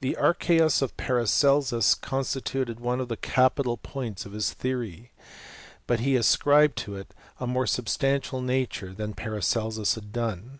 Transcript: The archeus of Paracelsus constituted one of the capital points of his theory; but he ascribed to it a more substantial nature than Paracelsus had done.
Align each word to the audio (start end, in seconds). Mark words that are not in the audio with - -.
The 0.00 0.16
archeus 0.18 0.82
of 0.82 0.96
Paracelsus 0.96 1.94
constituted 1.94 2.80
one 2.80 2.98
of 2.98 3.06
the 3.06 3.16
capital 3.16 3.76
points 3.76 4.26
of 4.26 4.32
his 4.32 4.52
theory; 4.52 5.12
but 5.86 6.00
he 6.00 6.16
ascribed 6.16 6.74
to 6.78 6.96
it 6.96 7.14
a 7.38 7.46
more 7.46 7.68
substantial 7.68 8.40
nature 8.40 8.92
than 8.92 9.14
Paracelsus 9.14 9.94
had 9.94 10.12
done. 10.12 10.58